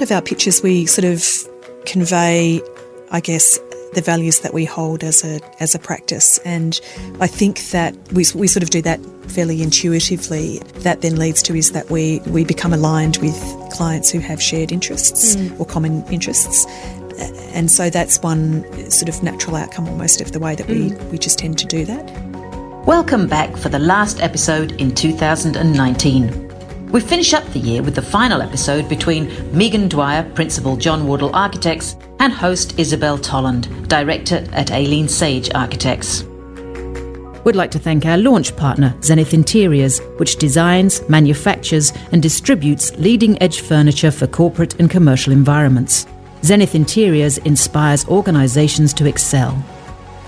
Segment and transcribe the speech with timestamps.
[0.00, 1.22] lot of our pictures, we sort of
[1.84, 2.62] convey,
[3.10, 3.58] I guess,
[3.92, 6.80] the values that we hold as a as a practice, and
[7.20, 10.60] I think that we, we sort of do that fairly intuitively.
[10.84, 13.36] That then leads to is that we we become aligned with
[13.72, 15.60] clients who have shared interests mm.
[15.60, 16.64] or common interests,
[17.52, 21.10] and so that's one sort of natural outcome almost of the way that we mm.
[21.10, 22.04] we just tend to do that.
[22.86, 26.49] Welcome back for the last episode in 2019.
[26.92, 31.34] We finish up the year with the final episode between Meaghan Dwyer, Principal John Wardle
[31.34, 36.24] Architects, and host Isabelle Toland, Director at Aileen Sage Architects.
[37.44, 43.40] We'd like to thank our launch partner, Zenith Interiors, which designs, manufactures, and distributes leading
[43.40, 46.08] edge furniture for corporate and commercial environments.
[46.42, 49.52] Zenith Interiors inspires organisations to excel.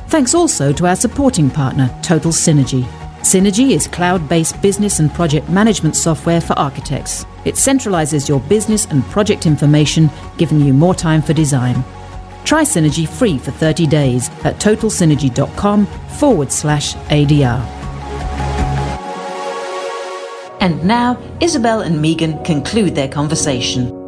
[0.09, 2.87] Thanks also to our supporting partner, Total Synergy,
[3.23, 7.25] Synergy is cloud based business and project management software for architects.
[7.45, 11.85] It centralizes your business and project information, giving you more time for design.
[12.45, 15.87] Try Synergy free for 30 days at totalsynergy.com
[16.19, 17.61] forward slash ADR.
[20.61, 24.02] And now, Isabelle and Meaghan conclude their conversation.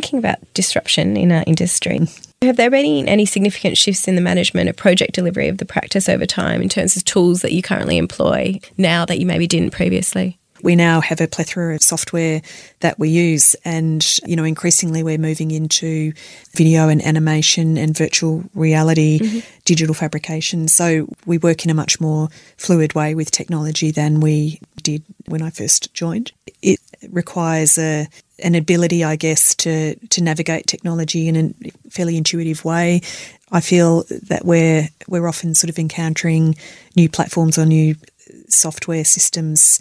[0.00, 2.00] Thinking about disruption in our industry.
[2.40, 6.08] Have there been any significant shifts in the management of project delivery of the practice
[6.08, 9.72] over time in terms of tools that you currently employ now that you maybe didn't
[9.72, 10.38] previously?
[10.62, 12.42] We now have a plethora of software
[12.80, 16.12] that we use, and you know, increasingly we're moving into
[16.52, 19.38] video and animation and virtual reality, mm-hmm.
[19.64, 20.68] digital fabrication.
[20.68, 25.42] So we work in a much more fluid way with technology than we did when
[25.42, 26.32] I first joined.
[26.62, 28.08] It requires a
[28.42, 33.00] an ability, I guess, to to navigate technology in a fairly intuitive way.
[33.50, 36.56] I feel that we're we're often sort of encountering
[36.96, 37.96] new platforms or new
[38.48, 39.80] software systems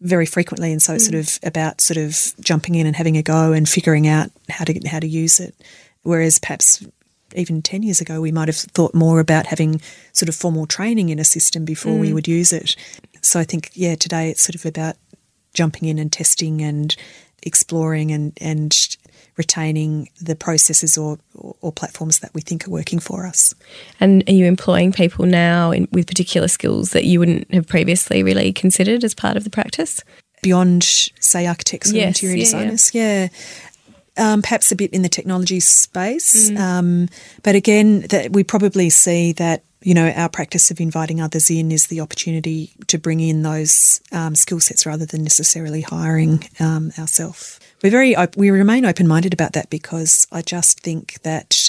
[0.00, 1.12] very frequently, and so it's mm.
[1.12, 4.64] sort of about sort of jumping in and having a go and figuring out how
[4.64, 5.54] to how to use it.
[6.02, 6.84] Whereas perhaps
[7.34, 9.80] even 10 years ago, we might have thought more about having
[10.12, 12.00] sort of formal training in a system before mm.
[12.00, 12.76] we would use it.
[13.22, 14.96] So I think, yeah, today it's sort of about
[15.54, 16.94] jumping in and testing and
[17.42, 18.74] exploring and, and
[19.36, 23.54] retaining the processes or, or, or, platforms that we think are working for us.
[23.98, 28.22] And are you employing people now in, with particular skills that you wouldn't have previously
[28.22, 30.02] really considered as part of the practice?
[30.42, 33.22] Beyond, say, architects or yes, interior yeah, designers, yeah.
[33.22, 33.28] yeah.
[34.18, 36.58] Um, perhaps a bit in the technology space, mm.
[36.58, 37.08] um,
[37.42, 41.72] but again, that we probably see that you know, our practice of inviting others in
[41.72, 46.92] is the opportunity to bring in those um, skill sets rather than necessarily hiring um,
[46.98, 47.58] ourselves.
[47.82, 51.68] We're very we remain open minded about that because I just think that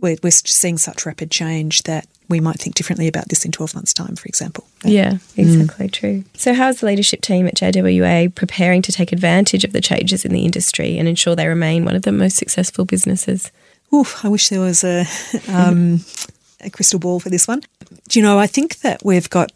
[0.00, 3.74] we're, we're seeing such rapid change that we might think differently about this in 12
[3.74, 4.64] months' time, for example.
[4.84, 5.92] Yeah, exactly mm.
[5.92, 6.24] true.
[6.34, 10.32] So, how's the leadership team at JWA preparing to take advantage of the changes in
[10.32, 13.50] the industry and ensure they remain one of the most successful businesses?
[13.92, 15.04] Oof, I wish there was a.
[15.48, 16.00] Um,
[16.62, 17.62] a crystal ball for this one.
[18.08, 19.52] Do you know, I think that we've got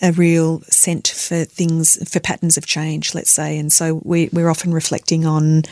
[0.00, 3.58] a real scent for things, for patterns of change, let's say.
[3.58, 5.62] And so we, we're often reflecting on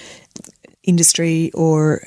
[0.83, 2.03] industry or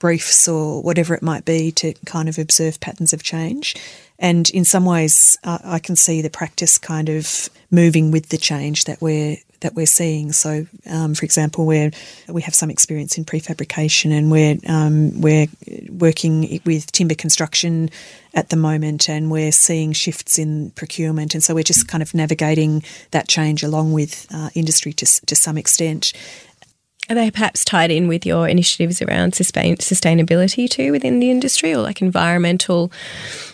[0.00, 3.76] briefs or whatever it might be to kind of observe patterns of change.
[4.18, 8.36] And in some ways, uh, I can see the practice kind of moving with the
[8.36, 10.32] change that we're that we're seeing.
[10.32, 11.90] So, um, for example, where
[12.28, 15.46] we have some experience in prefabrication, and we're um, we're
[15.88, 17.90] working with timber construction
[18.34, 22.14] at the moment, and we're seeing shifts in procurement, and so we're just kind of
[22.14, 26.12] navigating that change along with uh, industry to to some extent.
[27.10, 31.74] Are they perhaps tied in with your initiatives around sustain, sustainability too within the industry,
[31.74, 32.92] or like environmental,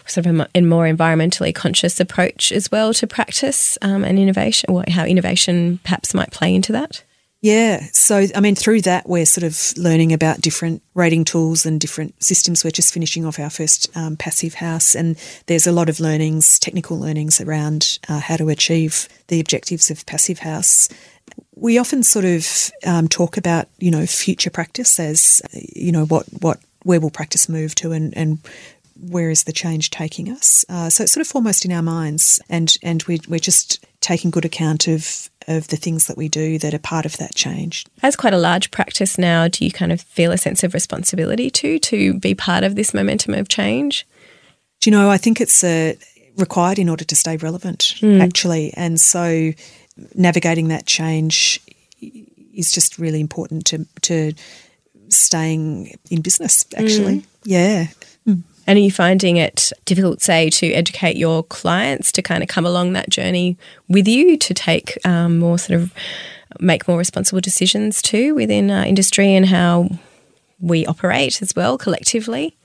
[0.06, 4.70] sort of a, more environmentally conscious approach as well to practice um, and innovation?
[4.70, 7.02] Or how innovation perhaps might play into that?
[7.40, 7.86] Yeah.
[7.92, 12.22] So, I mean, through that, we're sort of learning about different rating tools and different
[12.22, 12.64] systems.
[12.64, 15.16] We're just finishing off our first um, passive house, and
[15.46, 20.04] there's a lot of learnings, technical learnings around uh, how to achieve the objectives of
[20.06, 20.88] passive house
[21.54, 26.26] we often sort of um, talk about you know future practice as you know what
[26.40, 28.38] what where will practice move to and and
[29.00, 30.64] where is the change taking us?
[30.68, 34.30] Uh, so it's sort of foremost in our minds, and and we, we're just taking
[34.30, 37.84] good account of of the things that we do that are part of that change.
[38.02, 41.50] As quite a large practice now, do you kind of feel a sense of responsibility
[41.50, 44.06] to to be part of this momentum of change?
[44.80, 45.10] Do you know?
[45.10, 45.94] I think it's uh,
[46.36, 48.20] required in order to stay relevant, mm.
[48.20, 49.52] actually, and so
[50.14, 51.60] navigating that change
[52.00, 54.32] is just really important to to
[55.08, 56.64] staying in business.
[56.76, 57.26] Actually, mm.
[57.44, 57.86] yeah.
[58.26, 58.42] Mm.
[58.66, 62.66] And are you finding it difficult, say, to educate your clients to kind of come
[62.66, 63.56] along that journey
[63.88, 65.92] with you to take um, more sort of
[66.58, 69.88] make more responsible decisions too within our industry and how
[70.60, 72.56] we operate as well collectively?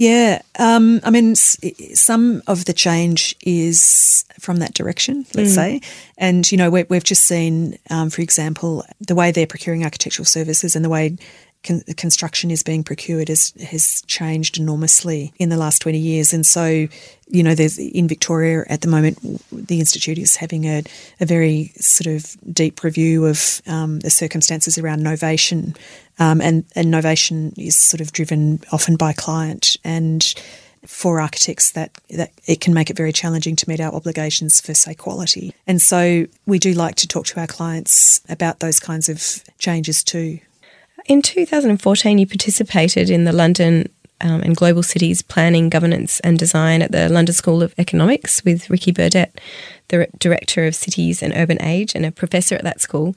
[0.00, 5.54] Yeah, um, I mean, some of the change is from that direction, let's mm.
[5.54, 5.80] say.
[6.16, 10.24] And, you know, we have just seen, um, for example, the way they're procuring architectural
[10.24, 11.18] services and the way
[11.62, 16.32] con- construction is being procured has, has changed enormously in the last 20 years.
[16.32, 16.88] And so,
[17.28, 19.18] you know, there's in Victoria at the moment,
[19.52, 20.82] the Institute is having a,
[21.20, 25.76] a very sort of deep review of um, the circumstances around novation.
[26.18, 30.34] Um, and, and novation is sort of driven often by client and
[30.86, 34.72] for architects that, that it can make it very challenging to meet our obligations for
[34.72, 35.54] say quality.
[35.66, 40.02] And so we do like to talk to our clients about those kinds of changes
[40.02, 40.40] too.
[41.10, 43.88] In 2014, you participated in the London
[44.20, 48.70] um, and Global Cities Planning, Governance and Design at the London School of Economics with
[48.70, 49.40] Ricky Burdett,
[49.88, 53.16] the Director of Cities and Urban Age and a professor at that school.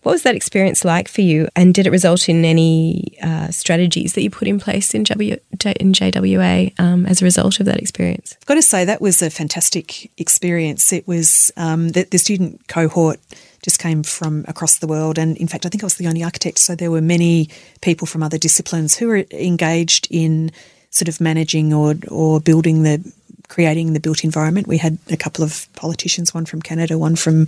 [0.00, 4.14] What was that experience like for you, and did it result in any uh, strategies
[4.14, 8.34] that you put in place in, in JWA um, as a result of that experience?
[8.40, 10.90] I've got to say that was a fantastic experience.
[10.90, 13.20] It was um, the student cohort
[13.66, 15.18] just came from across the world.
[15.18, 16.58] And in fact, I think I was the only architect.
[16.60, 17.48] So there were many
[17.80, 20.52] people from other disciplines who were engaged in
[20.90, 23.02] sort of managing or, or building the
[23.48, 24.68] creating the built environment.
[24.68, 27.46] We had a couple of politicians, one from Canada, one from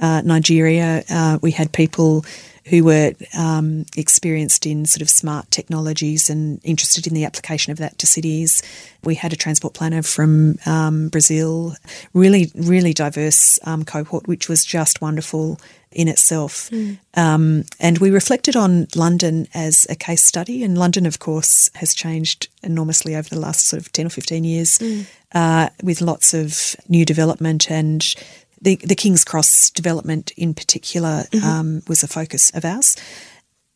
[0.00, 1.04] uh, Nigeria.
[1.08, 2.24] Uh, we had people
[2.70, 7.78] who were um, experienced in sort of smart technologies and interested in the application of
[7.78, 8.62] that to cities.
[9.02, 11.74] We had a transport planner from um, Brazil,
[12.14, 15.58] really, really diverse um, cohort, which was just wonderful
[15.90, 16.70] in itself.
[16.70, 16.98] Mm.
[17.14, 20.62] Um, and we reflected on London as a case study.
[20.62, 24.44] And London, of course, has changed enormously over the last sort of 10 or 15
[24.44, 25.06] years mm.
[25.32, 28.14] uh, with lots of new development and
[28.60, 31.46] the, the King's Cross development in particular mm-hmm.
[31.46, 32.96] um, was a focus of ours.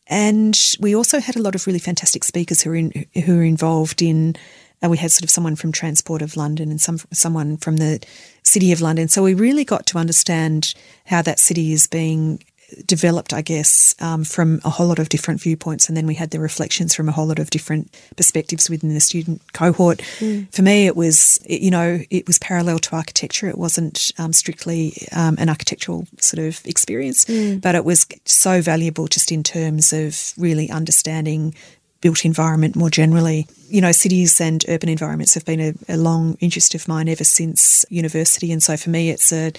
[0.07, 3.43] And we also had a lot of really fantastic speakers who were, in, who were
[3.43, 4.35] involved in.
[4.83, 8.05] Uh, we had sort of someone from Transport of London and some someone from the
[8.43, 9.07] City of London.
[9.07, 12.43] So we really got to understand how that city is being
[12.85, 15.87] developed, I guess, um, from a whole lot of different viewpoints.
[15.87, 18.99] And then we had the reflections from a whole lot of different perspectives within the
[18.99, 19.99] student cohort.
[20.19, 20.53] Mm.
[20.53, 23.47] For me, it was, you know, it was parallel to architecture.
[23.47, 27.61] It wasn't um, strictly um, an architectural sort of experience, mm.
[27.61, 31.53] but it was so valuable just in terms of really understanding
[32.01, 33.47] built environment more generally.
[33.67, 37.23] You know, cities and urban environments have been a, a long interest of mine ever
[37.23, 38.51] since university.
[38.51, 39.51] And so for me, it's a,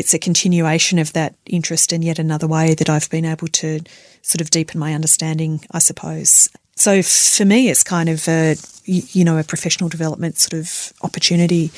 [0.00, 3.80] it's a continuation of that interest and yet another way that I've been able to
[4.22, 6.48] sort of deepen my understanding, I suppose.
[6.74, 8.56] So for me, it's kind of a,
[8.86, 11.70] you know, a professional development sort of opportunity.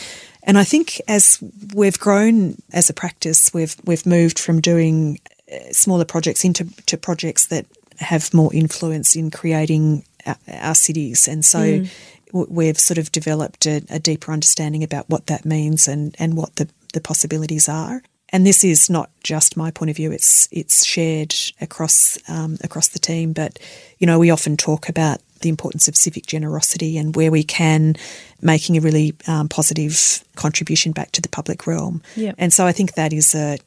[0.44, 1.42] And I think as
[1.74, 5.18] we've grown as a practice, we've we've moved from doing
[5.52, 7.66] uh, smaller projects into to projects that
[7.98, 11.26] have more influence in creating our, our cities.
[11.26, 11.88] And so mm.
[12.32, 16.54] we've sort of developed a, a deeper understanding about what that means and, and what
[16.54, 18.02] the the possibilities are.
[18.32, 22.88] And this is not just my point of view; it's it's shared across um, across
[22.88, 23.32] the team.
[23.32, 23.58] But
[23.98, 27.94] you know, we often talk about the importance of civic generosity and where we can
[28.40, 32.02] making a really um, positive contribution back to the public realm.
[32.16, 32.36] Yep.
[32.38, 33.58] And so I think that is a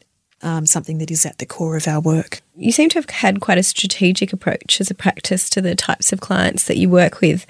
[0.41, 2.41] um, something that is at the core of our work.
[2.55, 6.11] You seem to have had quite a strategic approach as a practice to the types
[6.11, 7.45] of clients that you work with.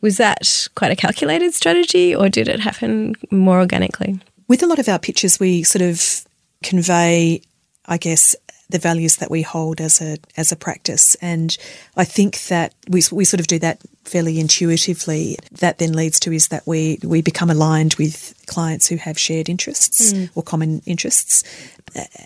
[0.00, 4.20] Was that quite a calculated strategy, or did it happen more organically?
[4.48, 6.24] With a lot of our pitches, we sort of
[6.62, 7.42] convey,
[7.86, 8.36] I guess,
[8.72, 11.56] the values that we hold as a as a practice, and
[11.96, 15.36] I think that we we sort of do that fairly intuitively.
[15.52, 19.48] That then leads to is that we we become aligned with clients who have shared
[19.48, 20.30] interests mm.
[20.34, 21.44] or common interests,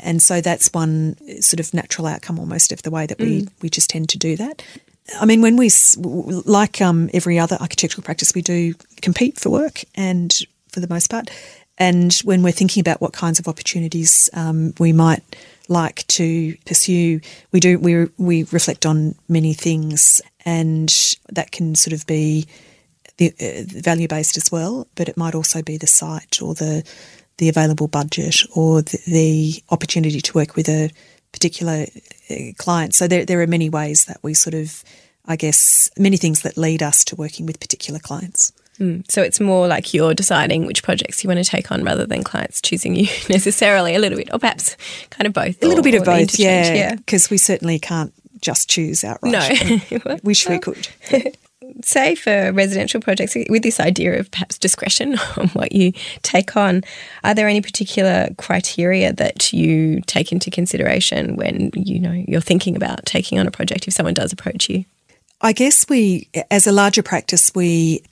[0.02, 3.50] and so that's one sort of natural outcome almost of the way that we mm.
[3.61, 4.62] we just tend to do that.
[5.21, 5.71] I mean, when we,
[6.45, 10.35] like um, every other architectural practice, we do compete for work, and
[10.69, 11.31] for the most part,
[11.78, 15.23] and when we're thinking about what kinds of opportunities um, we might
[15.68, 17.21] like to pursue,
[17.52, 20.88] we do we we reflect on many things, and
[21.33, 22.47] that can sort of be
[23.18, 24.87] the uh, value based as well.
[24.95, 26.83] But it might also be the site or the
[27.38, 30.90] the available budget or the, the opportunity to work with a
[31.33, 31.87] particular
[32.30, 32.95] uh, client.
[32.95, 34.83] So there there are many ways that we sort of,
[35.26, 38.52] I guess, many things that lead us to working with particular clients.
[38.78, 39.11] Mm.
[39.11, 42.23] So it's more like you're deciding which projects you want to take on rather than
[42.23, 44.76] clients choosing you necessarily a little bit, or perhaps
[45.11, 45.62] kind of both.
[45.62, 46.95] A little or, bit of both, yeah.
[46.95, 47.35] Because yeah.
[47.35, 49.33] we certainly can't just choose outright.
[49.90, 50.18] No.
[50.23, 50.88] Wish we could.
[51.83, 55.92] say for residential projects, with this idea of perhaps discretion on what you
[56.23, 56.83] take on,
[57.25, 62.76] are there any particular criteria that you take into consideration when you know you're thinking
[62.76, 64.85] about taking on a project if someone does approach you?
[65.40, 68.02] I guess we, as a larger practice, we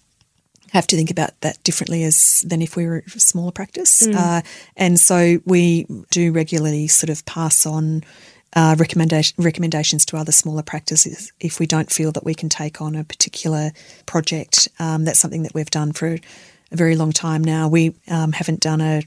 [0.75, 4.14] have to think about that differently as than if we were a smaller practice, mm.
[4.14, 4.43] uh,
[4.76, 8.04] and so we do regularly sort of pass on
[8.54, 12.81] uh, recommendation, recommendations to other smaller practices if we don't feel that we can take
[12.81, 13.73] on a particular
[14.07, 14.69] project.
[14.78, 17.69] Um, that's something that we've done for a very long time now.
[17.69, 19.02] We um, haven't done a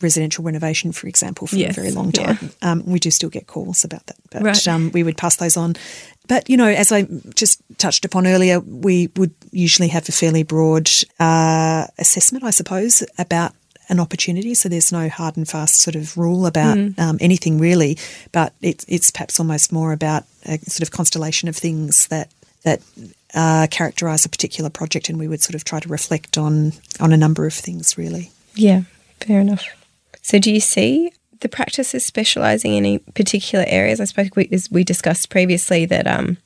[0.00, 1.70] residential renovation, for example, for yes.
[1.70, 2.38] a very long time.
[2.40, 2.72] Yeah.
[2.72, 4.68] Um, we do still get calls about that, but right.
[4.68, 5.74] Um, we would pass those on.
[6.28, 7.02] But, you know, as I
[7.34, 10.88] just touched upon earlier, we would usually have a fairly broad
[11.18, 13.52] uh, assessment, I suppose, about
[13.88, 14.54] an opportunity.
[14.54, 16.98] So there's no hard and fast sort of rule about mm.
[16.98, 17.98] um, anything really,
[18.30, 22.30] but it's it's perhaps almost more about a sort of constellation of things that
[22.62, 22.80] that
[23.34, 27.12] uh, characterise a particular project, and we would sort of try to reflect on on
[27.12, 28.30] a number of things really.
[28.54, 28.82] Yeah,
[29.20, 29.64] fair enough.
[30.22, 34.00] So do you see the practices specialising in any particular areas?
[34.00, 36.36] I suppose we, as we discussed previously that um,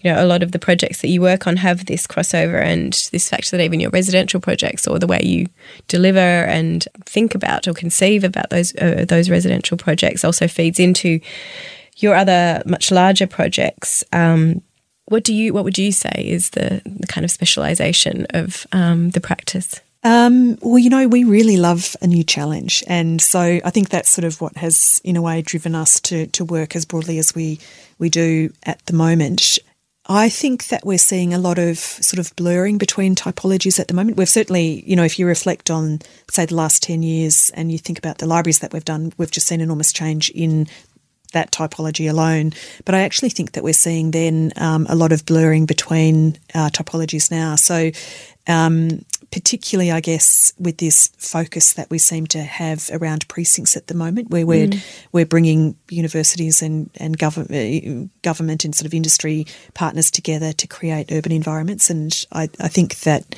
[0.00, 2.92] you know, a lot of the projects that you work on have this crossover and
[3.12, 5.46] this fact that even your residential projects or the way you
[5.88, 11.20] deliver and think about or conceive about those uh, those residential projects also feeds into
[11.96, 14.04] your other much larger projects.
[14.12, 14.62] Um,
[15.06, 19.10] what do you what would you say is the, the kind of specialization of um,
[19.10, 19.80] the practice?
[20.04, 22.84] Um, well, you know, we really love a new challenge.
[22.86, 26.26] And so I think that's sort of what has, in a way, driven us to,
[26.28, 27.58] to work as broadly as we,
[27.98, 29.58] we do at the moment.
[30.10, 33.94] I think that we're seeing a lot of sort of blurring between typologies at the
[33.94, 34.16] moment.
[34.16, 36.00] We've certainly, you know, if you reflect on,
[36.30, 39.30] say, the last 10 years and you think about the libraries that we've done, we've
[39.30, 40.66] just seen enormous change in
[41.32, 42.52] that typology alone.
[42.86, 46.70] But I actually think that we're seeing then um, a lot of blurring between uh,
[46.70, 47.56] typologies now.
[47.56, 47.90] So
[48.46, 53.86] um, particularly, I guess, with this focus that we seem to have around precincts at
[53.88, 55.06] the moment, where we're mm.
[55.12, 61.12] we're bringing universities and and government government and sort of industry partners together to create
[61.12, 63.34] urban environments, and I, I think that.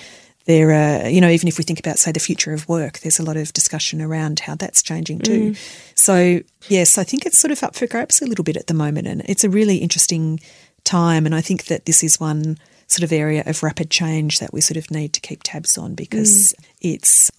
[0.46, 3.20] There are, you know, even if we think about, say, the future of work, there's
[3.20, 5.50] a lot of discussion around how that's changing too.
[5.50, 5.92] Mm.
[5.94, 8.74] So, yes, I think it's sort of up for grabs a little bit at the
[8.74, 10.40] moment, and it's a really interesting
[10.82, 11.26] time.
[11.26, 12.56] And I think that this is one
[12.90, 15.94] sort of area of rapid change that we sort of need to keep tabs on
[15.94, 16.64] because mm.
[16.80, 17.30] it's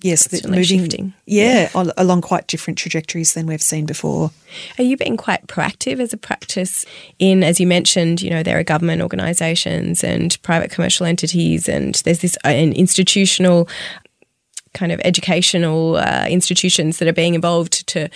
[0.00, 1.14] yes, it's moving shifting.
[1.26, 4.30] Yeah, yeah, along quite different trajectories than we've seen before.
[4.78, 6.86] Are you being quite proactive as a practice
[7.18, 11.96] in, as you mentioned, you know, there are government organisations and private commercial entities, and
[12.04, 13.68] there's this uh, an institutional
[14.78, 18.08] kind of educational uh, institutions that are being involved to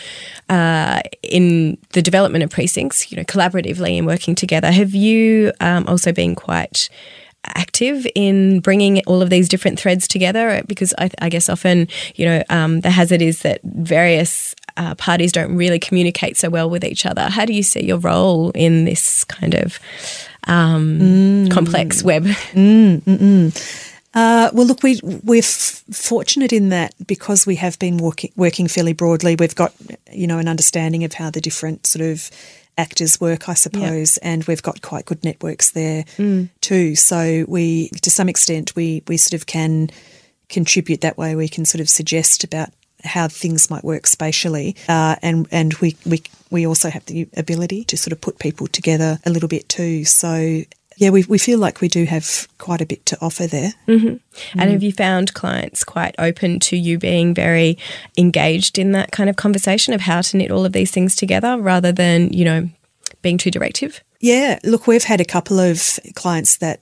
[0.49, 4.71] uh, in the development of precincts, you know, collaboratively and working together.
[4.71, 6.89] Have you um, also been quite
[7.45, 10.63] active in bringing all of these different threads together?
[10.67, 15.33] Because I, I guess often, you know, um, the hazard is that various uh, parties
[15.33, 17.23] don't really communicate so well with each other.
[17.23, 19.81] How do you see your role in this kind of
[20.47, 21.51] um, mm.
[21.51, 22.25] complex web?
[22.53, 23.03] Mm,
[24.15, 28.69] uh, well, look, we we're f- fortunate in that because we have been working working
[28.69, 29.37] fairly broadly.
[29.37, 29.73] We've got
[30.13, 32.31] you know an understanding of how the different sort of
[32.79, 34.33] actors work, I suppose, yep.
[34.33, 36.49] and we've got quite good networks there mm.
[36.61, 36.95] too.
[36.95, 39.91] So we, to some extent, we we sort of can
[40.49, 41.35] contribute that way.
[41.35, 42.69] We can sort of suggest about
[43.05, 47.85] how things might work spatially, uh, and and we we we also have the ability
[47.85, 50.05] to sort of put people together a little bit too.
[50.05, 50.63] So
[51.03, 53.73] yeah, we, we feel like we do have quite a bit to offer there.
[53.89, 54.07] Mm-hmm.
[54.07, 54.21] Mm.
[54.55, 57.77] And have you found clients quite open to you being very
[58.17, 61.59] engaged in that kind of conversation of how to knit all of these things together
[61.59, 62.69] rather than, you know,
[63.21, 64.01] being too directive?
[64.21, 66.79] Yeah, look, we've had a couple of clients that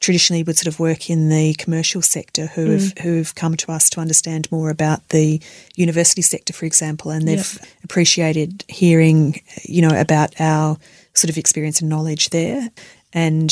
[0.00, 2.72] traditionally would sort of work in the commercial sector who mm.
[2.72, 5.40] have who've come to us to understand more about the
[5.76, 7.70] university sector, for example, and they've yep.
[7.84, 10.76] appreciated hearing, you know, about our
[11.14, 12.68] sort of experience and knowledge there
[13.12, 13.50] and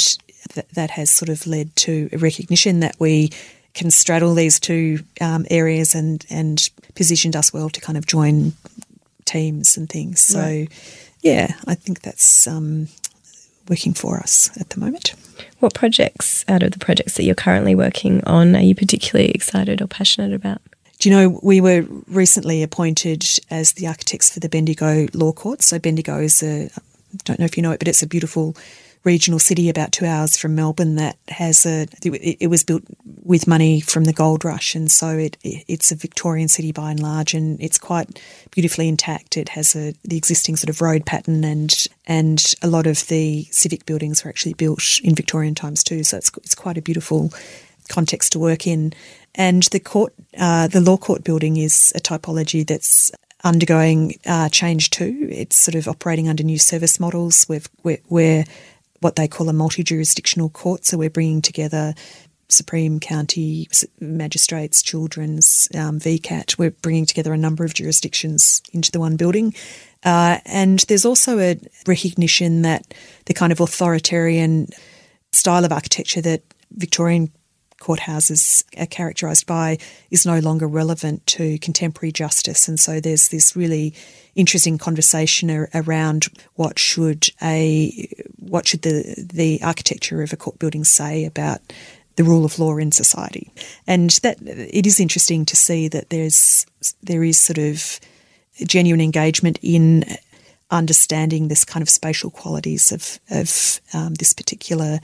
[0.52, 3.31] th- that has sort of led to a recognition that we
[3.75, 8.52] can straddle these two um, areas and and positioned us well to kind of join
[9.25, 10.21] teams and things.
[10.21, 10.69] So, right.
[11.23, 12.88] yeah, I think that's um,
[13.69, 15.14] working for us at the moment.
[15.61, 19.81] What projects out of the projects that you're currently working on are you particularly excited
[19.81, 20.61] or passionate about?
[20.99, 25.62] Do you know, we were recently appointed as the architects for the Bendigo Law Court.
[25.62, 28.57] So, Bendigo is a, I don't know if you know it, but it's a beautiful
[29.04, 31.87] regional city about two hours from Melbourne that has a.
[32.02, 32.83] It, it was built
[33.23, 37.00] with money from the gold rush, and so it, it's a Victorian city by and
[37.00, 39.37] large, and it's quite beautifully intact.
[39.37, 43.45] It has a the existing sort of road pattern, and and a lot of the
[43.50, 46.04] civic buildings were actually built in Victorian times too.
[46.04, 47.30] So it's it's quite a beautiful
[47.88, 48.92] context to work in.
[49.35, 53.12] And the court, uh, the law court building is a typology that's
[53.45, 55.28] undergoing uh, change too.
[55.30, 57.47] It's sort of operating under new service models.
[57.49, 58.45] We've, we're, we're
[59.00, 61.95] what they call a multi jurisdictional court, so we're bringing together
[62.49, 63.69] Supreme County
[64.00, 66.59] Magistrates, Children's, um, VCAT.
[66.59, 69.54] We're bringing together a number of jurisdictions into the one building.
[70.02, 72.95] Uh, and there's also a recognition that
[73.26, 74.69] the kind of authoritarian
[75.33, 76.42] style of architecture that
[76.73, 77.30] Victorian
[77.81, 79.79] courthouses are characterised by
[80.11, 82.69] is no longer relevant to contemporary justice.
[82.69, 83.95] And so there's this really
[84.35, 88.09] interesting conversation around what should a
[88.39, 91.61] what should the the architecture of a court building say about
[92.17, 93.51] the rule of law in society.
[93.87, 96.67] And that it is interesting to see that there's
[97.03, 97.99] there is sort of
[98.67, 100.05] genuine engagement in
[100.71, 105.01] understanding this kind of spatial qualities of of um, this particular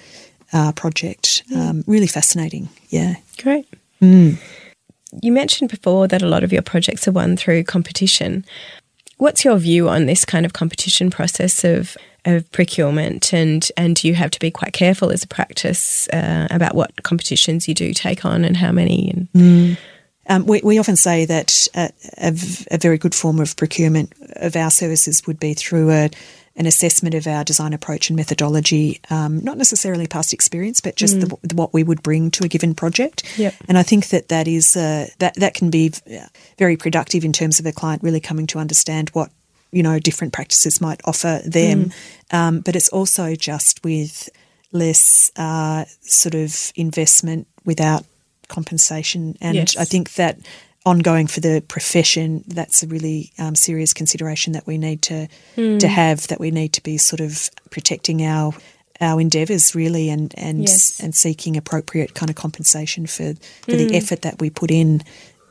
[0.53, 1.43] uh, project.
[1.55, 2.69] Um, really fascinating.
[2.89, 3.17] Yeah.
[3.43, 3.67] Great.
[4.01, 4.39] Mm.
[5.23, 8.45] You mentioned before that a lot of your projects are won through competition.
[9.19, 14.15] What's your view on this kind of competition process of of procurement, and and you
[14.15, 18.25] have to be quite careful as a practice uh, about what competitions you do take
[18.25, 19.11] on and how many.
[19.11, 19.79] And mm.
[20.29, 22.29] um, we, we often say that a, a,
[22.73, 26.11] a, very good form of procurement of our services would be through a
[26.57, 31.17] an assessment of our design approach and methodology, um, not necessarily past experience, but just
[31.17, 31.39] mm.
[31.43, 33.39] the, what we would bring to a given project.
[33.39, 33.55] Yep.
[33.69, 35.93] And I think that that is uh, that that can be
[36.59, 39.31] very productive in terms of a client really coming to understand what
[39.71, 41.87] you know different practices might offer them.
[41.87, 41.93] Mm.
[42.31, 44.31] Um, but it's also just with
[44.73, 48.05] less uh, sort of investment without
[48.49, 49.77] compensation, and yes.
[49.77, 50.39] I think that
[50.87, 55.79] ongoing for the profession, that's a really um, serious consideration that we need to mm.
[55.81, 56.29] to have.
[56.29, 58.55] That we need to be sort of protecting our
[59.01, 61.01] our endeavours really, and and yes.
[61.01, 63.79] and seeking appropriate kind of compensation for for mm.
[63.79, 63.95] the hmm.
[63.95, 65.03] effort that we put in.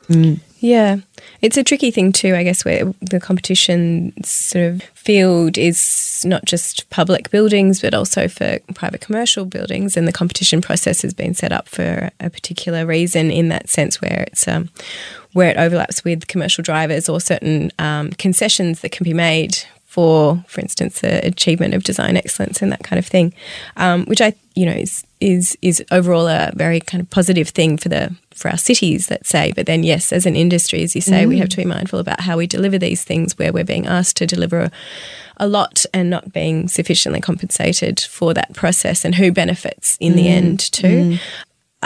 [0.08, 0.40] Mm.
[0.60, 0.98] Yeah,
[1.42, 6.44] it's a tricky thing too, I guess, where the competition sort of field is not
[6.44, 9.96] just public buildings, but also for private commercial buildings.
[9.96, 14.00] And the competition process has been set up for a particular reason in that sense,
[14.00, 14.70] where it's um,
[15.36, 20.42] where it overlaps with commercial drivers or certain um, concessions that can be made for,
[20.48, 23.34] for instance, the achievement of design excellence and that kind of thing,
[23.76, 27.76] um, which I, you know, is is is overall a very kind of positive thing
[27.76, 29.52] for the for our cities, let's say.
[29.54, 31.28] But then, yes, as an industry, as you say, mm.
[31.28, 34.16] we have to be mindful about how we deliver these things, where we're being asked
[34.18, 34.70] to deliver a,
[35.36, 40.16] a, lot and not being sufficiently compensated for that process, and who benefits in mm.
[40.16, 40.86] the end too.
[40.86, 41.20] Mm.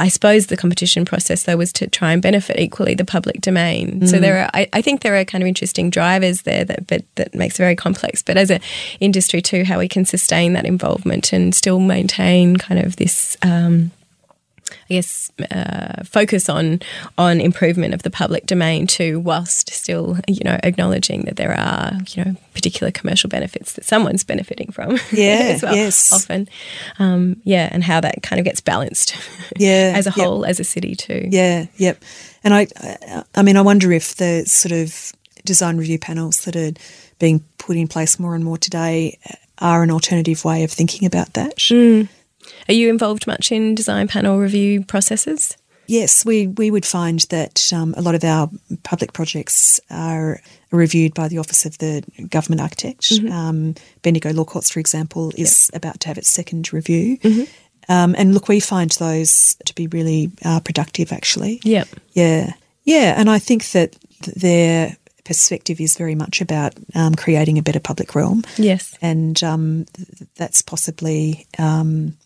[0.01, 4.01] I suppose the competition process though was to try and benefit equally the public domain.
[4.01, 4.09] Mm.
[4.09, 7.05] So there are, I, I, think there are kind of interesting drivers there that, but
[7.17, 8.23] that makes it very complex.
[8.23, 8.61] But as an
[8.99, 13.37] industry too, how we can sustain that involvement and still maintain kind of this.
[13.43, 13.91] Um,
[14.89, 16.81] I guess, uh, focus on
[17.19, 21.93] on improvement of the public domain too, whilst still, you know, acknowledging that there are,
[22.09, 24.99] you know, particular commercial benefits that someone's benefiting from.
[25.13, 26.49] Yeah, well, yes, often,
[26.99, 29.17] um, yeah, and how that kind of gets balanced.
[29.57, 30.27] Yeah, as a yep.
[30.27, 31.27] whole, as a city too.
[31.29, 32.03] Yeah, yep.
[32.45, 32.69] And I,
[33.35, 35.13] I mean, I wonder if the sort of
[35.45, 36.73] design review panels that are
[37.19, 39.19] being put in place more and more today
[39.59, 41.57] are an alternative way of thinking about that.
[41.57, 42.09] Mm.
[42.69, 45.57] Are you involved much in design panel review processes?
[45.87, 48.49] Yes, we, we would find that um, a lot of our
[48.85, 53.11] public projects are reviewed by the Office of the Government Architect.
[53.11, 53.33] Mm-hmm.
[53.33, 55.83] Um, Bendigo Law Courts, for example, is yep.
[55.83, 57.19] about to have its second review.
[57.19, 57.93] Mm-hmm.
[57.93, 61.61] Um, and look, we find those to be really uh, productive, actually.
[61.65, 61.85] Yeah.
[62.13, 62.53] Yeah.
[62.85, 63.15] Yeah.
[63.17, 63.97] And I think that
[64.37, 68.45] their perspective is very much about um, creating a better public realm.
[68.57, 68.97] Yes.
[69.03, 72.17] And um, th- that's possibly um,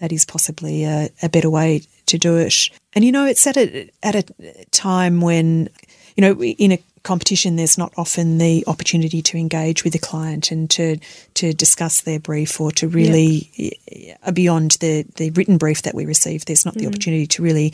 [0.00, 2.54] that is possibly a, a, better way to do it.
[2.94, 4.24] And you know, it's at a at a
[4.70, 5.68] time when
[6.16, 10.50] you know in a competition there's not often the opportunity to engage with the client
[10.50, 10.98] and to
[11.34, 14.34] to discuss their brief or to really yep.
[14.34, 16.88] beyond the the written brief that we receive there's not the mm.
[16.88, 17.72] opportunity to really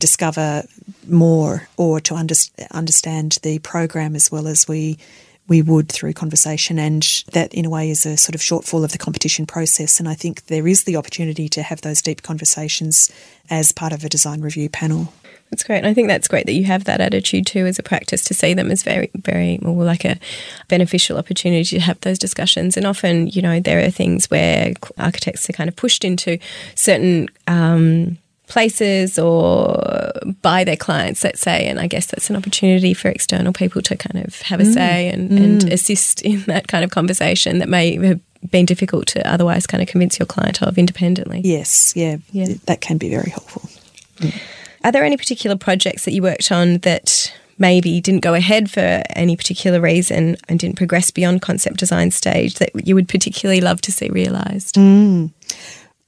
[0.00, 0.64] discover
[1.08, 2.34] more or to under,
[2.72, 4.98] understand the program as well as we
[5.46, 6.78] we would through conversation.
[6.78, 7.02] And
[7.32, 10.00] that, in a way, is a sort of shortfall of the competition process.
[10.00, 13.10] And I think there is the opportunity to have those deep conversations
[13.50, 15.12] as part of a design review panel.
[15.50, 15.78] That's great.
[15.78, 18.34] And I think that's great that you have that attitude too as a practice to
[18.34, 20.18] see them as very, very more like a
[20.68, 22.76] beneficial opportunity to have those discussions.
[22.76, 26.38] And often, you know, there are things where architects are kind of pushed into
[26.74, 31.66] certain um, places or by their clients, let's say.
[31.66, 34.74] And I guess that's an opportunity for external people to kind of have a mm.
[34.74, 35.42] say and, mm.
[35.42, 39.82] and assist in that kind of conversation that may have been difficult to otherwise kind
[39.82, 41.40] of convince your client of independently.
[41.42, 42.54] Yes, yeah, yeah.
[42.66, 43.62] that can be very helpful.
[44.18, 44.40] Mm.
[44.84, 49.02] Are there any particular projects that you worked on that maybe didn't go ahead for
[49.10, 53.80] any particular reason and didn't progress beyond concept design stage that you would particularly love
[53.80, 54.76] to see realised?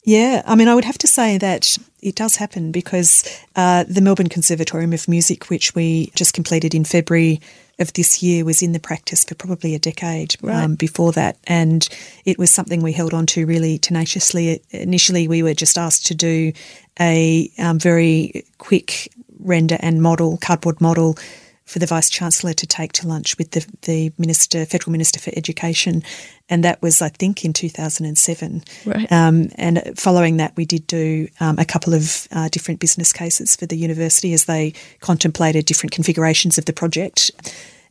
[0.07, 3.25] Yeah, I mean, I would have to say that it does happen because
[3.57, 7.41] uh, the Melbourne Conservatorium of Music, which we just completed in February
[7.81, 10.63] of this year, was in the practice for probably a decade right.
[10.63, 11.37] um, before that.
[11.49, 11.89] And
[12.25, 14.63] it was something we held on to really tenaciously.
[14.71, 16.53] Initially, we were just asked to do
[17.01, 21.19] a um, very quick render and model, cardboard model
[21.67, 25.33] for the Vice Chancellor to take to lunch with the, the Minister, Federal Minister for
[25.37, 26.03] Education.
[26.49, 28.63] And that was, I think, in 2007.
[28.85, 29.13] Right.
[29.13, 33.57] Um, and following that, we did do um, a couple of uh, different business cases
[33.57, 37.33] for the university as they contemplated different configurations of the project.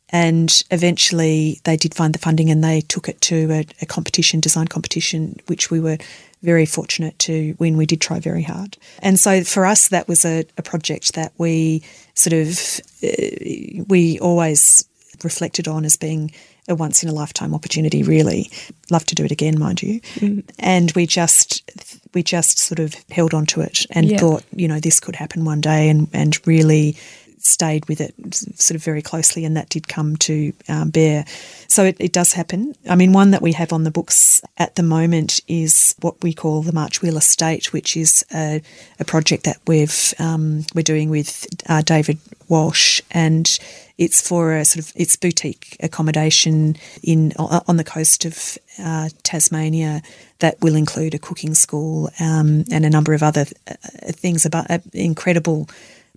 [0.10, 4.40] And eventually they did find the funding and they took it to a, a competition,
[4.40, 5.98] design competition, which we were
[6.46, 7.76] very fortunate to win.
[7.76, 8.78] We did try very hard.
[9.00, 14.20] And so for us, that was a, a project that we sort of, uh, we
[14.20, 14.88] always
[15.24, 16.32] reflected on as being
[16.68, 18.50] a once in a lifetime opportunity really
[18.90, 20.44] love to do it again mind you mm.
[20.60, 21.64] and we just
[22.14, 24.18] we just sort of held on to it and yeah.
[24.18, 26.98] thought you know this could happen one day and and really
[27.46, 31.26] stayed with it sort of very closely, and that did come to um, bear.
[31.68, 32.76] So it, it, does happen.
[32.90, 36.34] I mean, one that we have on the books at the moment is what we
[36.34, 38.62] call the March Wheel Estate, which is a,
[39.00, 43.60] a project that we've um, we're doing with uh, David Walsh, and
[43.98, 50.02] it's for a sort of it's boutique accommodation in on the coast of uh, Tasmania
[50.40, 53.74] that will include a cooking school um, and a number of other uh,
[54.12, 55.70] things about uh, incredible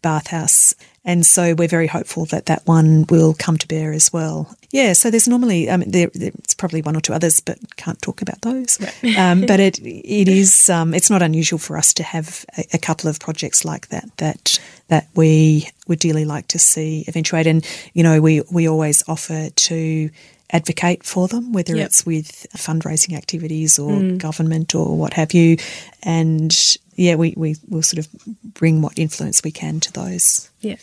[0.03, 0.75] bathhouse.
[1.09, 4.55] And so we're very hopeful that that one will come to bear as well.
[4.71, 8.01] Yeah, so there's normally, I mean, there, there's probably one or two others, but can't
[8.03, 8.79] talk about those.
[9.17, 12.79] Um, but it it is, um, it's not unusual for us to have a, a,
[12.79, 17.47] couple of projects like that that that we would dearly like to see eventuate.
[17.47, 20.11] And you know, we we always offer to
[20.51, 21.87] advocate for them, whether yep.
[21.87, 24.19] it's with fundraising activities or mm.
[24.19, 25.57] government or what have you.
[26.03, 26.55] And
[26.97, 28.09] yeah, we, we will sort of
[28.43, 30.51] bring what influence we can to those.
[30.61, 30.77] Yeah.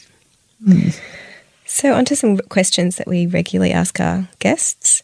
[0.64, 1.00] Mm.
[1.66, 5.04] So, on to some questions that we regularly ask our guests.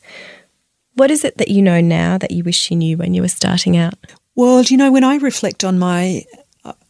[0.94, 3.28] What is it that you know now that you wish you knew when you were
[3.28, 3.96] starting out?
[4.36, 6.26] Well, you know, when I reflect on my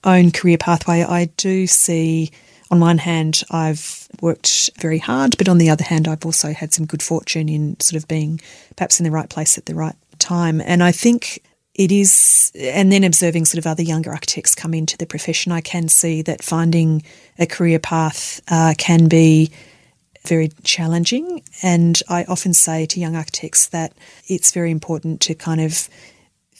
[0.04, 2.32] own career pathway, I do see,
[2.70, 6.74] on one hand, I've worked very hard, but on the other hand, I've also had
[6.74, 8.42] some good fortune in sort of being
[8.76, 10.62] perhaps in the right place at the right time.
[10.62, 11.42] And I think
[11.74, 15.62] it is, and then observing sort of other younger architects come into the profession, I
[15.62, 17.04] can see that finding
[17.40, 19.52] a career path uh, can be
[20.28, 21.42] very challenging.
[21.64, 23.94] And I often say to young architects that
[24.28, 25.90] it's very important to kind of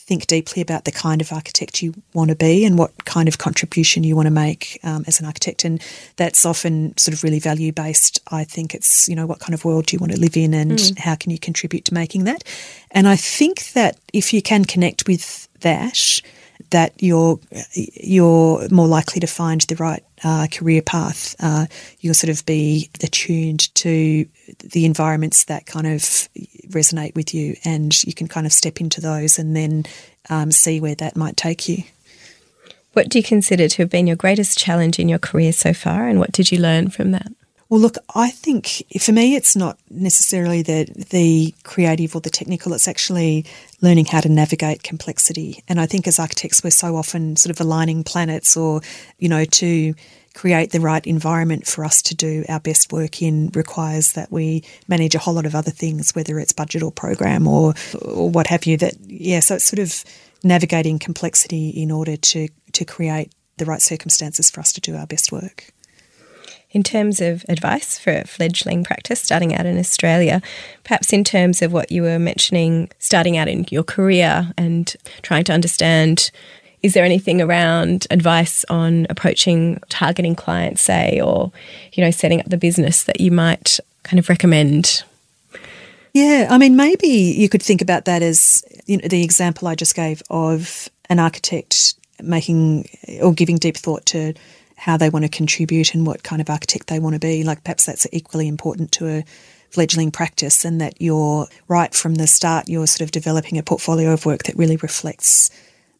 [0.04, 3.38] think deeply about the kind of architect you want to be and what kind of
[3.38, 5.64] contribution you want to make um, as an architect.
[5.64, 5.82] And
[6.18, 8.20] that's often sort of really value based.
[8.32, 10.54] I think it's, you know, what kind of world do you want to live in
[10.54, 11.00] and mm.
[11.00, 12.44] how can you contribute to making that?
[12.92, 16.22] And I think that if you can connect with that,
[16.70, 17.40] that you're
[17.74, 21.36] you're more likely to find the right uh, career path.
[21.40, 21.66] Uh,
[22.00, 24.26] you'll sort of be attuned to
[24.60, 26.02] the environments that kind of
[26.70, 29.86] resonate with you, and you can kind of step into those and then
[30.30, 31.84] um, see where that might take you.
[32.94, 36.08] What do you consider to have been your greatest challenge in your career so far,
[36.08, 37.32] and what did you learn from that?
[37.72, 42.74] Well, look, I think for me, it's not necessarily the the creative or the technical.
[42.74, 43.46] It's actually
[43.80, 45.64] learning how to navigate complexity.
[45.70, 48.82] And I think as architects, we're so often sort of aligning planets, or
[49.20, 49.94] you know, to
[50.34, 54.66] create the right environment for us to do our best work in requires that we
[54.90, 58.48] manage a whole lot of other things, whether it's budget or program or or what
[58.48, 58.76] have you.
[58.76, 60.04] That yeah, so it's sort of
[60.44, 65.08] navigating complexity in order to to create the right circumstances for us to do our
[65.08, 65.72] best work
[66.72, 70.42] in terms of advice for a fledgling practice starting out in Australia,
[70.84, 75.44] perhaps in terms of what you were mentioning, starting out in your career and trying
[75.44, 76.32] to understand
[76.82, 81.52] is there anything around advice on approaching targeting clients, say, or
[81.94, 85.04] you know, setting up the business that you might kind of recommend?
[86.14, 89.76] Yeah, I mean, maybe you could think about that as you know, the example I
[89.76, 92.90] just gave of an architect making
[93.22, 94.34] or giving deep thought to
[94.82, 97.44] how they want to contribute and what kind of architect they want to be.
[97.44, 99.26] Like perhaps that's equally important to a
[99.70, 104.12] fledgling practice, and that you're right from the start, you're sort of developing a portfolio
[104.12, 105.52] of work that really reflects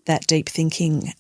[0.06, 1.14] that deep thinking.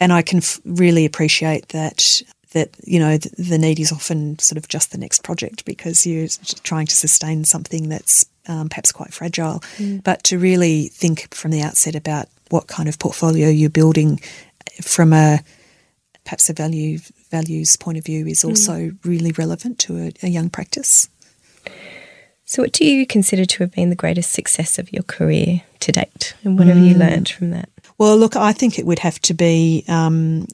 [0.00, 4.36] And I can f- really appreciate that that you know the, the need is often
[4.40, 6.26] sort of just the next project because you're
[6.64, 9.60] trying to sustain something that's um, perhaps quite fragile.
[9.76, 10.02] Mm.
[10.02, 14.20] But to really think from the outset about what kind of portfolio you're building
[14.82, 15.38] from a
[16.24, 16.98] perhaps a value
[17.30, 18.50] values point of view is mm.
[18.50, 18.98] also mm.
[19.04, 21.08] really relevant to a, a young practice.
[22.46, 25.92] So, what do you consider to have been the greatest success of your career to
[25.92, 26.98] date, and what have you mm.
[26.98, 27.68] learned from that?
[27.96, 30.46] Well, look, I think it would have to be, um,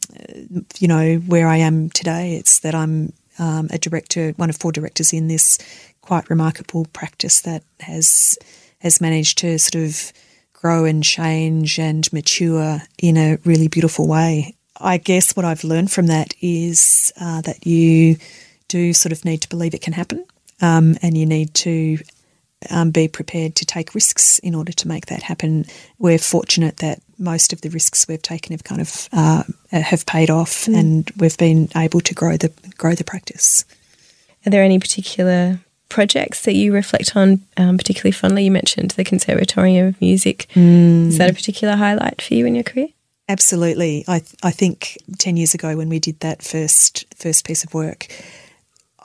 [0.78, 2.36] you know, where I am today.
[2.36, 5.58] It's that I'm um, a director, one of four directors in this
[6.00, 8.38] quite remarkable practice that has
[8.80, 10.12] has managed to sort of
[10.52, 14.54] grow and change and mature in a really beautiful way.
[14.80, 18.16] I guess what I've learned from that is uh, that you
[18.68, 20.24] do sort of need to believe it can happen,
[20.60, 21.98] um, and you need to
[22.68, 25.64] um, be prepared to take risks in order to make that happen.
[25.98, 30.30] We're fortunate that most of the risks we've taken have kind of uh, have paid
[30.30, 30.78] off, mm.
[30.78, 33.64] and we've been able to grow the grow the practice.
[34.46, 38.44] Are there any particular projects that you reflect on um, particularly fondly?
[38.44, 40.46] You mentioned the Conservatorium of Music.
[40.54, 41.08] Mm.
[41.08, 42.88] Is that a particular highlight for you in your career?
[43.30, 44.04] Absolutely.
[44.08, 48.08] I I think ten years ago when we did that first first piece of work,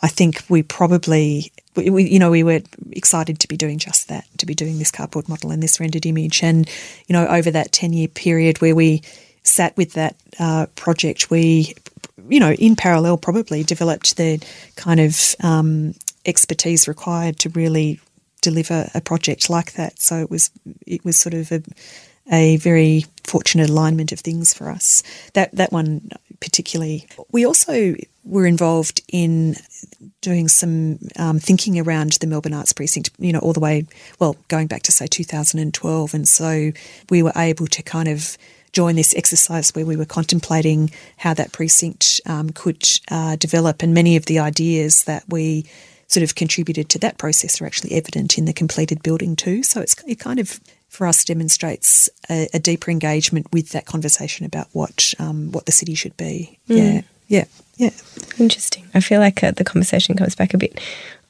[0.01, 2.61] I think we probably we, we, you know, we were
[2.91, 6.07] excited to be doing just that, to be doing this cardboard model and this rendered
[6.07, 6.41] image.
[6.41, 6.67] And,
[7.07, 9.03] you know, over that 10 year period where we
[9.43, 11.75] sat with that uh, project, we,
[12.27, 14.41] you know, in parallel probably developed the
[14.75, 15.93] kind of um,
[16.25, 17.99] expertise required to really
[18.41, 19.99] deliver a project like that.
[19.99, 20.49] So it was,
[20.88, 21.61] it was sort of a,
[22.31, 25.03] a very fortunate alignment of things for us.
[25.33, 26.09] That that one
[26.39, 27.07] particularly.
[27.31, 29.55] We also were involved in
[30.21, 33.85] doing some um, thinking around the Melbourne Arts Precinct, you know, all the way,
[34.19, 36.13] well, going back to say 2012.
[36.13, 36.71] And so
[37.09, 38.38] we were able to kind of
[38.73, 43.81] join this exercise where we were contemplating how that precinct um, could uh, develop.
[43.81, 45.65] And many of the ideas that we
[46.07, 49.63] sort of contributed to that process are actually evident in the completed building too.
[49.63, 50.59] So it's it kind of
[50.95, 55.71] for us demonstrates a, a deeper engagement with that conversation about what um, what the
[55.71, 56.58] city should be.
[56.69, 56.77] Mm.
[56.77, 57.45] Yeah, yeah,
[57.77, 57.89] yeah.
[58.39, 58.88] Interesting.
[58.93, 60.79] I feel like uh, the conversation comes back a bit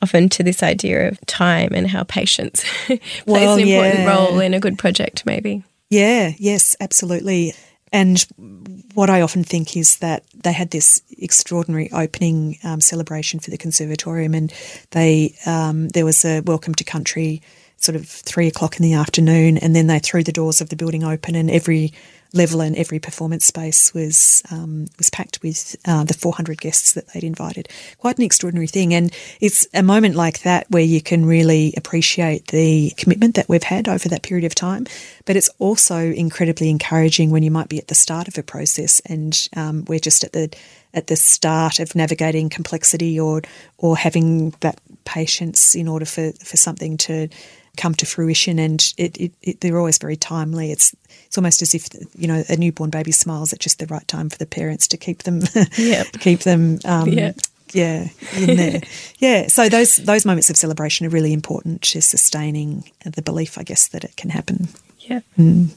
[0.01, 4.07] often to this idea of time and how patience plays well, an important yeah.
[4.07, 5.63] role in a good project, maybe.
[5.89, 6.33] Yeah.
[6.37, 6.75] Yes.
[6.79, 7.53] Absolutely.
[7.91, 8.25] And
[8.93, 13.57] what I often think is that they had this extraordinary opening um, celebration for the
[13.57, 14.53] conservatorium, and
[14.91, 17.41] they um, there was a welcome to country
[17.85, 20.75] sort of three o'clock in the afternoon, and then they threw the doors of the
[20.75, 21.93] building open, and every
[22.33, 27.07] level and every performance space was um, was packed with uh, the 400 guests that
[27.09, 27.69] they'd invited.
[27.97, 32.47] Quite an extraordinary thing, and it's a moment like that where you can really appreciate
[32.47, 34.85] the commitment that we've had over that period of time.
[35.25, 38.99] But it's also incredibly encouraging when you might be at the start of a process,
[39.05, 40.53] and um, we're just at the
[40.93, 43.41] at the start of navigating complexity or
[43.77, 47.29] or having that patience in order for, for something to
[47.75, 50.71] come to fruition, and it, it, it, they're always very timely.
[50.71, 54.07] It's it's almost as if you know a newborn baby smiles at just the right
[54.07, 55.41] time for the parents to keep them
[55.77, 56.07] yep.
[56.19, 57.37] keep them um, yep.
[57.71, 58.81] yeah in there
[59.19, 59.47] yeah.
[59.47, 63.87] So those those moments of celebration are really important to sustaining the belief, I guess,
[63.89, 64.69] that it can happen.
[64.99, 65.21] Yeah.
[65.37, 65.69] Mm.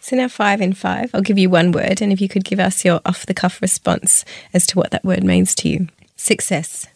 [0.00, 1.10] So now five in five.
[1.14, 3.60] I'll give you one word, and if you could give us your off the cuff
[3.60, 5.88] response as to what that word means to you.
[6.16, 6.86] Success.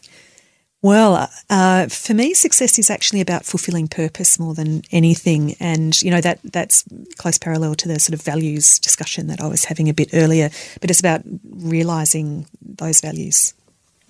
[0.85, 6.11] Well, uh, for me, success is actually about fulfilling purpose more than anything, and you
[6.11, 6.83] know that that's
[7.17, 10.51] close parallel to the sort of values discussion that I was having a bit earlier.
[10.81, 13.55] But it's about realizing those values.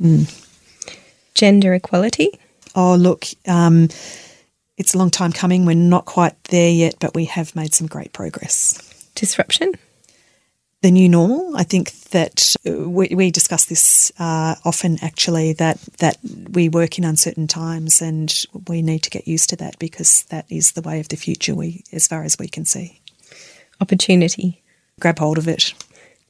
[0.02, 0.28] Mm.
[1.34, 2.38] Gender equality.
[2.76, 3.88] Oh, look, um,
[4.76, 5.66] it's a long time coming.
[5.66, 9.08] We're not quite there yet, but we have made some great progress.
[9.16, 9.76] Disruption
[10.86, 11.58] the new normal.
[11.58, 16.18] I think that uh, we, we discuss this uh, often, actually, that that
[16.52, 18.32] we work in uncertain times, and
[18.68, 21.56] we need to get used to that because that is the way of the future.
[21.56, 23.02] We, as far as we can see,
[23.82, 24.62] opportunity.
[25.00, 25.74] Grab hold of it.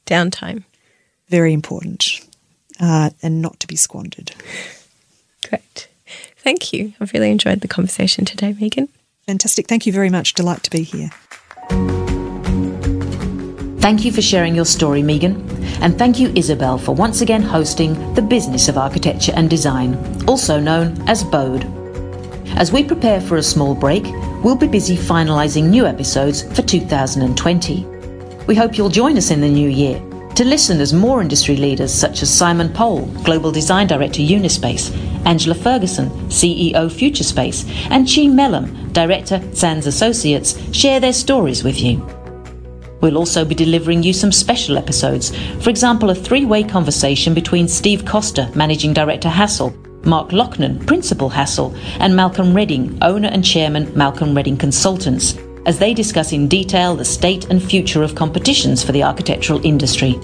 [0.06, 0.64] Downtime.
[1.28, 2.22] Very important,
[2.80, 4.32] uh, and not to be squandered.
[5.50, 5.90] Great.
[6.38, 6.94] Thank you.
[7.02, 8.88] I've really enjoyed the conversation today, Meaghan.
[9.26, 9.68] Fantastic.
[9.68, 10.34] Thank you very much.
[10.34, 11.10] Delight to be here.
[13.86, 15.36] Thank you for sharing your story, Meaghan.
[15.80, 19.96] And thank you, Isabelle, for once again hosting the Business of Architecture and Design,
[20.28, 21.66] also known as BODE.
[22.58, 24.04] As we prepare for a small break,
[24.44, 27.86] we'll be busy finalising new episodes for 2020.
[28.48, 30.00] We hope you'll join us in the new year
[30.34, 34.90] to listen as more industry leaders such as Simon Pole, Global Design Director Unispace,
[35.28, 42.04] Angela Ferguson, CEO Futurespace, and Chi Melhem, Director Sands Associates, share their stories with you.
[43.06, 45.30] We'll also be delivering you some special episodes,
[45.62, 49.76] for example, a three way conversation between Steve Coster, Managing Director Hassell,
[50.08, 55.38] Mark Loughnan, Principal Hassell, and Malcolm Reading, Owner and Chairman Malcolm Reading Consultants,
[55.68, 60.16] as they discuss in detail the state and future of competitions for the architectural industry.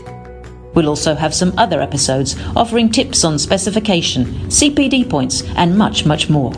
[0.73, 6.31] We'll also have some other episodes offering tips on specification, CPD points, and much, much
[6.31, 6.51] more.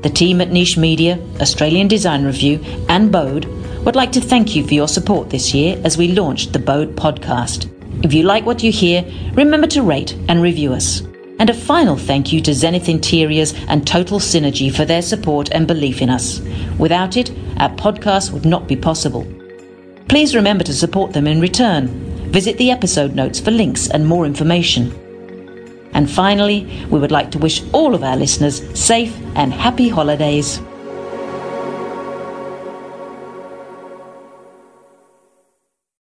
[0.00, 3.44] The team at Niche Media, Australian Design Review, and Bode
[3.86, 6.96] would like to thank you for your support this year as we launched the BOAD
[6.96, 7.70] podcast.
[8.04, 11.02] If you like what you hear, remember to rate and review us.
[11.38, 15.68] And a final thank you to Zenith Interiors and Total Synergy for their support and
[15.68, 16.40] belief in us.
[16.80, 19.24] Without it, our podcast would not be possible.
[20.08, 21.86] Please remember to support them in return.
[22.32, 24.90] Visit the episode notes for links and more information.
[25.92, 30.60] And finally, we would like to wish all of our listeners safe and happy holidays.